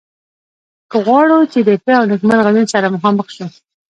[0.91, 3.45] که غواړو چې د ښه او نیکمرغه ژوند سره مخامخ شو.